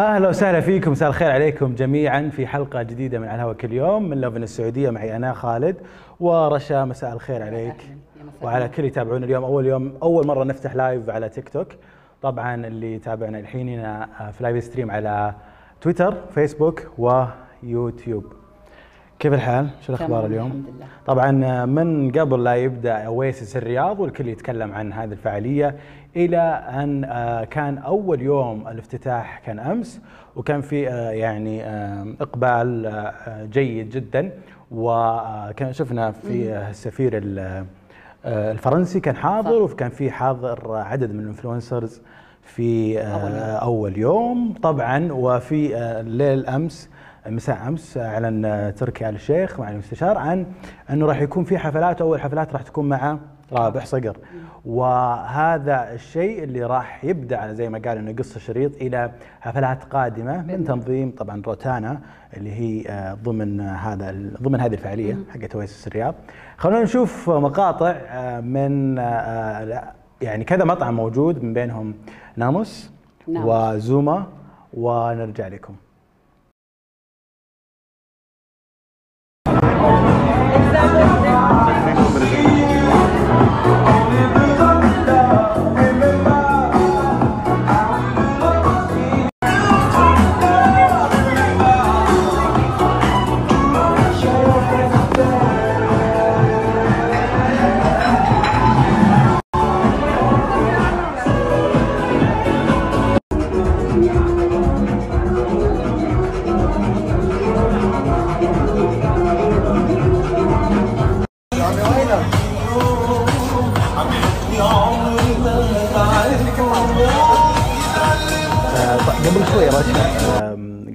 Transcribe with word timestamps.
أهلا 0.00 0.28
وسهلا 0.28 0.60
فيكم 0.60 0.90
مساء 0.90 1.08
الخير 1.08 1.30
عليكم 1.30 1.74
جميعا 1.74 2.30
في 2.32 2.46
حلقة 2.46 2.82
جديدة 2.82 3.18
من 3.18 3.28
على 3.28 3.34
الهواء 3.34 3.54
كل 3.54 3.72
يوم 3.72 4.08
من 4.08 4.20
لوفن 4.20 4.42
السعودية. 4.42 4.90
معي 4.90 5.16
أنا 5.16 5.32
خالد 5.32 5.76
ورشا 6.20 6.84
مساء 6.84 7.12
الخير 7.12 7.42
عليك. 7.42 7.74
وعلى 8.42 8.68
كل 8.68 8.84
يتابعون 8.84 9.24
اليوم 9.24 9.44
أول 9.44 9.66
يوم 9.66 9.92
أول 10.02 10.26
مرة 10.26 10.44
نفتح 10.44 10.74
live 10.74 11.10
على 11.10 11.28
تيك 11.28 11.48
توك 11.48 11.66
طبعا 12.22 12.66
اللي 12.66 12.94
يتابعنا 12.94 13.38
الحين 13.38 13.68
هنا 13.68 14.08
في 14.32 14.42
live 14.42 14.64
stream 14.64 14.90
على 14.90 15.34
تويتر 15.80 16.14
فيسبوك 16.34 16.82
ويوتيوب 16.98 18.32
كيف 19.20 19.32
الحال؟ 19.32 19.68
شو 19.86 19.92
الأخبار 19.94 20.26
اليوم؟ 20.26 20.46
الحمد 20.46 20.64
لله. 20.76 20.86
طبعا 21.06 21.30
من 21.66 22.10
قبل 22.12 22.44
لا 22.44 22.54
يبدأ 22.54 22.92
Oasis 22.94 23.56
الرياض 23.56 24.00
والكل 24.00 24.28
يتكلم 24.28 24.72
عن 24.72 24.92
هذه 24.92 25.12
الفعالية 25.12 25.76
إلى 26.16 26.38
أن 26.68 27.04
آه، 27.04 27.44
كان 27.44 27.78
أول 27.78 28.22
يوم 28.22 28.68
الافتتاح 28.68 29.38
كان 29.46 29.58
أمس 29.58 30.00
وكان 30.36 30.60
في 30.60 30.88
آه، 30.88 31.10
يعني 31.10 31.62
آه، 31.64 32.06
إقبال 32.20 32.86
آه، 32.86 32.90
آه، 32.90 33.44
جيد 33.44 33.90
جدا 33.90 34.30
وكان 34.70 35.72
شفنا 35.72 36.10
في 36.12 36.52
آه، 36.52 36.70
السفير 36.70 37.16
ال- 37.18 37.64
آه، 38.24 38.52
الفرنسي 38.52 39.00
كان 39.00 39.16
حاضر 39.16 39.62
وكان 39.62 39.90
في 39.90 40.10
حاضر 40.10 40.74
عدد 40.74 41.12
من 41.12 41.20
الانفلونسرز 41.20 42.00
في 42.42 42.98
آه، 43.00 43.04
أول 43.06 43.32
يوم. 43.32 43.58
أول 43.62 43.98
يوم 43.98 44.54
طبعا 44.62 45.12
وفي 45.12 45.76
آه، 45.76 46.02
ليل 46.02 46.46
أمس 46.46 46.90
مساء 47.26 47.68
أمس 47.68 47.96
أعلن 47.98 48.72
تركي 48.76 49.08
آل 49.08 49.14
الشيخ 49.14 49.60
مع 49.60 49.70
المستشار 49.70 50.18
عن 50.18 50.46
أنه 50.90 51.06
راح 51.06 51.20
يكون 51.20 51.44
في 51.44 51.58
حفلات 51.58 52.00
أول 52.00 52.20
حفلات 52.20 52.52
راح 52.52 52.62
تكون 52.62 52.88
مع 52.88 53.18
رابح 53.52 53.86
صقر. 53.86 54.16
وهذا 54.64 55.92
الشيء 55.92 56.44
اللي 56.44 56.64
راح 56.64 57.04
يبدأ 57.04 57.52
زي 57.52 57.68
ما 57.68 57.78
قال 57.86 57.98
إنه 57.98 58.10
يقص 58.10 58.36
الشريط 58.36 58.76
إلى 58.76 59.10
حفلات 59.40 59.84
قادمة 59.84 60.42
من 60.42 60.64
تنظيم 60.64 61.10
طبعا 61.10 61.42
روتانا 61.46 62.00
اللي 62.36 62.52
هي 62.52 62.88
آه، 62.88 63.14
ضمن 63.14 63.60
هذا 63.60 64.10
ال- 64.10 64.42
ضمن 64.42 64.60
هذه 64.60 64.72
الفعالية 64.72 65.18
حقت 65.30 65.54
اويسس 65.54 65.86
الرياض 65.86 66.14
خلونا 66.56 66.82
نشوف 66.82 67.30
مقاطع 67.30 67.90
آه، 67.90 68.40
من 68.40 68.98
آه، 68.98 69.82
يعني 70.22 70.44
كذا 70.44 70.64
مطعم 70.64 70.94
موجود 70.96 71.42
من 71.42 71.52
بينهم 71.54 71.94
ناموس. 72.36 72.90
وزوما 73.28 74.26
ونرجع 74.74 75.48
لكم. 75.48 75.74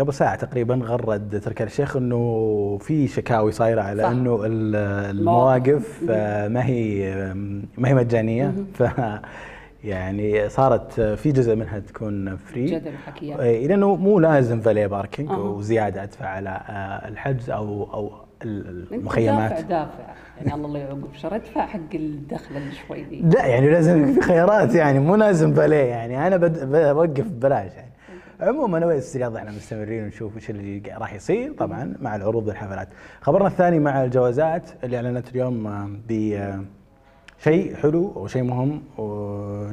قبل 0.00 0.14
ساعة 0.14 0.34
تقريبا 0.36 0.74
غرد 0.74 1.40
تركي 1.44 1.64
الشيخ 1.64 1.96
إنه 1.96 2.78
في 2.80 3.08
شكاوي 3.08 3.52
صايرة 3.52 3.82
على. 3.82 4.08
إنه 4.08 4.40
ال- 4.44 4.76
المواقف 5.16 6.00
آه، 6.10 6.48
ما 6.48 6.66
هي 6.66 7.14
ما 7.78 7.88
هي 7.88 7.94
مجانية. 7.94 8.52
ف 8.74 8.82
يعني 9.84 10.48
صارت 10.48 10.98
آه، 10.98 11.14
في 11.14 11.32
جزء 11.32 11.56
منها 11.56 11.78
تكون 11.78 12.36
free. 12.36 12.82
إيه، 13.22 13.66
لأنه 13.66 13.96
مو 13.96 14.18
لازم 14.20 14.60
valet 14.60 14.88
parking 14.88 15.30
أها. 15.30 15.36
وزيادة 15.38 16.02
أدفع 16.02 16.26
على 16.26 16.50
آه، 16.50 17.08
الحجز 17.08 17.50
أو 17.50 17.82
أو 17.94 18.10
المخيمات. 18.44 19.50
دافع 19.52 19.60
دافع. 19.60 20.14
يعني 20.40 20.54
الله 20.54 20.72
لا 20.72 20.78
يعقب 20.78 21.08
شر 21.14 21.34
ادفع 21.36 21.66
حق 21.66 21.80
الدخله 21.94 22.58
اللي 22.58 22.72
شوي 22.88 23.02
ذي. 23.02 23.20
لا 23.20 23.46
يعني 23.46 23.70
لازم 23.70 24.12
في 24.14 24.20
خيارات 24.20 24.74
يعني 24.74 24.98
مو 25.00 25.16
لازم 25.16 25.52
باليه 25.52 25.76
يعني 25.76 26.26
أنا 26.26 26.36
بوقف 26.92 27.24
ببلاش 27.28 27.72
يعني. 27.72 27.91
عموما 28.42 28.84
اويس 28.84 29.16
الرياض 29.16 29.36
إحنا 29.36 29.50
مستمرين 29.50 30.04
ونشوف 30.04 30.36
وش 30.36 30.50
اللي 30.50 30.82
راح 30.98 31.14
يصير 31.14 31.52
طبعا 31.52 31.96
مع 32.00 32.16
العروض 32.16 32.48
والحفلات. 32.48 32.88
خبرنا 33.20 33.46
الثاني 33.48 33.78
مع 33.78 34.04
الجوازات 34.04 34.70
اللي 34.84 34.96
أعلنت 34.96 35.28
اليوم 35.30 35.66
آه، 35.66 35.90
ب 36.08 36.12
آه، 36.32 36.64
شيء 37.38 37.74
حلو 37.74 38.12
وشيء 38.16 38.42
مهم 38.42 38.82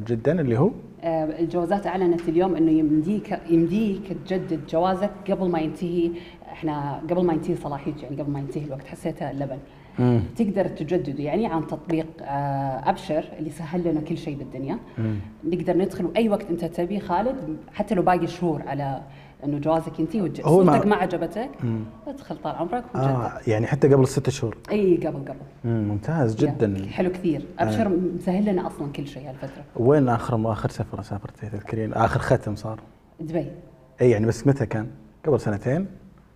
جدا 0.08 0.42
اللي 0.42 0.60
هو 0.60 0.72
آه، 1.04 1.24
الجوازات 1.40 1.88
أعلنت 1.88 2.30
اليوم 2.30 2.56
إنه 2.56 2.72
يمديك 2.72 3.40
يمديك 3.50 4.18
تجدد 4.26 4.68
جوازك 4.68 5.12
قبل 5.30 5.50
ما 5.50 5.60
ينتهي 5.60 6.12
إحنا 6.52 7.02
قبل 7.10 7.26
ما 7.26 7.34
ينتهي 7.34 7.56
صلاحيته 7.56 8.04
يعني 8.04 8.22
قبل 8.22 8.32
ما 8.32 8.40
ينتهي 8.40 8.64
الوقت 8.64 8.88
حسيتها 8.88 9.32
اللبن 9.32 9.58
تقدر 10.36 10.68
تجدده 10.68 11.24
يعني 11.24 11.46
عن 11.48 11.68
تطبيق 11.68 12.08
آه، 12.22 12.90
أبشر 12.90 13.26
اللي 13.40 13.50
سهل 13.50 13.84
لنا 13.92 14.02
كل 14.02 14.18
شيء 14.18 14.38
بالدنيا. 14.38 14.80
نقدر 15.44 15.78
ندخل 15.78 16.12
اي 16.18 16.30
وقت 16.30 16.50
أنت 16.50 16.66
تبي 16.66 17.00
خالد 17.00 17.58
حتى 17.74 17.96
لو 17.96 18.02
باقي 18.02 18.28
شهور 18.28 18.62
على 18.68 19.02
إنه 19.44 19.58
جوازك 19.60 19.94
وتج- 20.00 20.46
هو 20.46 20.64
ما- 20.64 20.72
صورتك 20.72 20.88
ما 20.88 20.96
عجبتك 20.96 21.50
ادخل 22.08 22.38
طال 22.38 22.56
عمرك 22.56 22.84
وجدد. 22.96 23.06
آه 23.08 23.32
يعني 23.48 23.68
حتى 23.68 23.94
قبل 23.94 24.08
ست 24.08 24.30
شهور. 24.30 24.58
إي 24.72 24.98
قبل 24.98 25.20
قبل. 25.20 25.36
مم، 25.64 25.88
ممتاز 25.88 26.36
جدا. 26.36 26.78
يا، 26.80 26.86
حلو 26.92 27.10
كثير. 27.12 27.46
أبشر 27.60 27.90
مسهل 28.16 28.46
لنا 28.46 28.68
أصلا 28.68 28.92
كل 28.92 29.08
شيء 29.08 29.30
هالفترة. 29.30 29.64
وين 29.76 30.10
آخر 30.10 30.52
آخر 30.52 30.70
سفرة 30.70 31.02
سافرت 31.02 31.40
تذكرين؟ 31.46 31.94
آخر 31.94 32.20
ختم 32.20 32.56
صار. 32.56 32.80
دبي. 33.20 33.46
إي 34.02 34.10
يعني 34.10 34.26
بس 34.26 34.48
متى 34.48 34.66
كان؟ 34.66 34.88
قبل 35.26 35.40
سنتين؟ 35.40 35.86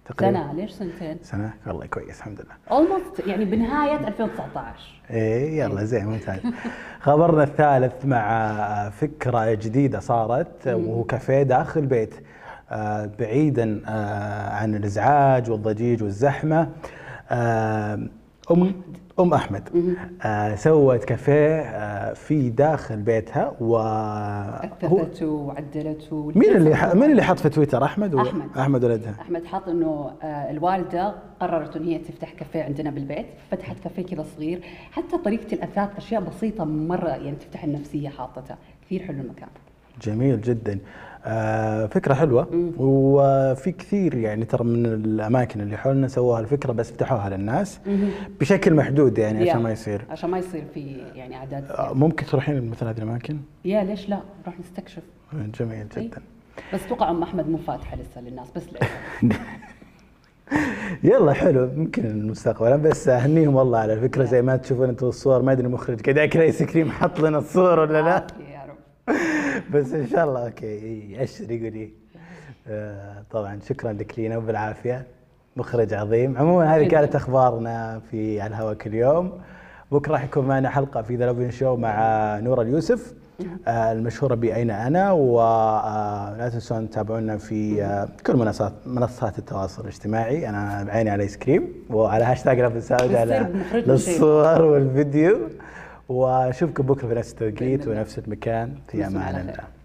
تقريبا. 0.05 0.33
سنة 0.39 0.53
ليش 0.53 0.71
سنتين؟ 0.71 1.17
سنة؟ 1.21 1.53
والله 1.67 1.85
كويس 1.85 2.17
الحمد 2.19 2.41
لله. 2.41 2.53
almost 2.71 3.27
يعني 3.27 3.45
بنهاية 3.45 4.07
2019 4.07 5.01
إيه 5.09 5.59
يلا 5.59 5.83
زين 5.83 6.05
ممتاز. 6.05 6.39
خبرنا 7.01 7.43
الثالث 7.43 8.05
مع 8.05 8.89
فكرة 8.89 9.53
جديدة 9.53 9.99
صارت 9.99 10.67
وهو 10.67 11.03
كافيه 11.03 11.43
داخل 11.43 11.85
بيت 11.85 12.15
آه، 12.71 13.09
بعيدا 13.19 13.81
آه، 13.87 14.49
عن 14.49 14.75
الإزعاج 14.75 15.49
والضجيج 15.51 16.03
والزحمة. 16.03 16.69
آه، 17.31 17.99
ام 18.51 18.73
أم 19.19 19.33
أحمد. 19.33 19.69
آه، 20.21 20.55
سوت 20.55 21.03
كافيه 21.03 21.61
آه، 21.61 22.13
في 22.13 22.49
داخل 22.49 22.95
بيتها 22.97 23.53
و 23.61 23.77
أثثته 23.77 25.25
وعدلته 25.27 26.31
مين 26.35 26.55
اللي 26.55 26.75
ح- 26.75 26.95
مين 26.95 27.11
اللي 27.11 27.23
حط 27.23 27.39
في 27.39 27.49
تويتر؟ 27.49 27.83
أحمد 27.83 28.13
و- 28.13 28.21
أحمد. 28.21 28.57
أحمد 28.57 28.83
ولدها. 28.83 29.15
أحمد 29.21 29.45
حاط 29.45 29.69
إنه 29.69 30.11
آه، 30.23 30.51
الوالدة 30.51 31.15
قررت 31.39 31.75
إن 31.75 31.83
هي 31.83 31.97
تفتح 31.97 32.33
كافيه 32.33 32.63
عندنا 32.63 32.89
بالبيت. 32.89 33.25
فتحت 33.51 33.75
كافيه 33.83 34.03
كذا 34.05 34.25
صغير. 34.37 34.61
حتى 34.91 35.17
طريقة 35.25 35.53
الأثاث 35.53 35.89
أشياء 35.97 36.21
بسيطة 36.21 36.63
مرة 36.63 37.09
يعني 37.09 37.35
تفتح 37.35 37.63
النفسية 37.63 38.09
حاطتها. 38.09 38.57
كثير 38.85 39.03
حلو 39.03 39.21
المكان. 39.21 39.49
جميل 40.01 40.41
جدا. 40.41 40.79
آه 41.25 41.85
فكرة 41.85 42.13
حلوة. 42.13 42.47
وفي 42.77 43.71
كثير 43.71 44.15
يعني 44.15 44.45
ترى 44.45 44.63
من 44.63 44.85
الأماكن 44.85 45.61
اللي 45.61 45.77
حولنا 45.77 46.07
سووها 46.07 46.39
الفكرة 46.39 46.71
بس 46.73 46.91
فتحوها 46.91 47.29
للناس 47.29 47.79
بشكل 48.39 48.73
محدود 48.73 49.17
يعني 49.17 49.49
عشان 49.49 49.61
ما 49.61 49.71
يصير. 49.71 50.01
عشان 50.09 50.29
ما 50.29 50.37
يصير 50.37 50.63
في 50.73 50.97
يعني 51.15 51.35
أعداد 51.35 51.71
آه. 51.71 51.93
ممكن 51.93 52.25
تروحين 52.25 52.69
مثل 52.69 52.85
هذه 52.85 52.97
الأماكن؟ 52.97 53.37
يا 53.65 53.83
ليش 53.83 54.09
لا؟ 54.09 54.19
نروح 54.43 54.59
نستكشف. 54.59 55.01
جميل. 55.59 55.87
جدا. 55.97 56.21
بس 56.73 56.88
توقع 56.88 57.09
أم 57.12 57.23
أحمد 57.23 57.50
مو 57.50 57.57
فاتحة 57.57 57.97
لسه 57.97 58.21
للناس 58.21 58.47
بس. 58.56 58.63
يلا 61.03 61.33
حلو. 61.33 61.69
ممكن 61.75 62.27
مستقبلا 62.27 62.75
بس 62.75 63.07
أهنيهم 63.07 63.56
والله 63.56 63.77
على 63.79 63.94
الفكرة. 63.94 64.23
زي 64.23 64.41
ما 64.41 64.56
تشوفون 64.57 64.89
أنتم 64.89 65.07
الصور 65.07 65.41
ما 65.41 65.51
أدري 65.51 65.68
المخرج 65.68 66.01
كذا 66.01 66.21
ياكل 66.21 66.39
آيس 66.39 66.63
كريم 66.63 66.91
حط 66.91 67.19
لنا 67.19 67.38
الصور 67.38 67.79
ولا 67.79 68.01
لا. 68.01 68.12
عافية 68.13 68.44
يا 68.53 68.62
رب. 68.69 69.15
بس 69.74 69.94
إن 69.94 70.07
شاء 70.07 70.25
الله 70.25 70.45
okay 70.45 70.65
إي، 70.65 71.24
اشر 71.24 71.51
يقول 71.51 71.74
إي. 71.74 71.92
آه 72.68 73.24
طبعا 73.31 73.60
شكرا 73.69 73.94
لك 73.94 74.19
لينا 74.19 74.38
وبالعافية 74.38 75.07
مخرج 75.56 75.94
عظيم 75.94 76.38
عموما 76.38 76.75
هذه. 76.75 76.88
كانت 76.88 77.15
أخبارنا 77.15 78.01
في 78.12 78.42
على 78.42 78.50
الهواء 78.56 78.74
كل 78.74 78.94
يوم 78.94 79.31
بكرة 79.92 80.12
راح 80.12 80.24
يكون 80.24 80.45
معنا 80.48 80.69
حلقة 80.69 81.01
في 81.01 81.15
The 81.15 81.25
Lovin 81.25 81.51
Show 81.51 81.75
مع 81.75 81.95
نور 82.39 82.62
اليوسف 82.62 83.13
آه 83.68 83.92
المشهورة 83.92 84.36
بأين 84.36 84.71
أنا 84.71 85.12
ولا 85.12 86.50
تنسون 86.54 86.89
تتابعونا 86.89 87.38
في 87.38 87.83
آه 87.83 88.07
كل 88.27 88.36
منصات 88.36 88.74
منصات 88.86 89.39
التواصل 89.39 89.81
الاجتماعي 89.81 90.50
أنا 90.50 90.83
بعيني 90.83 91.09
على 91.09 91.24
ايس 91.24 91.38
كريم 91.38 91.68
وعلى 91.89 92.24
هاشتاج 92.25 92.77
سعودي 92.80 93.18
على. 93.18 93.48
للصور 93.74 94.62
والفيديو 94.66 95.38
وأشوفكم 96.09 96.83
بكرة 96.83 97.07
في 97.07 97.15
نفس 97.15 97.31
التوقيت. 97.31 97.88
ونفس 97.88 98.19
المكان 98.19 98.75
في 98.88 99.07
أمان. 99.07 99.35
الله 99.35 99.82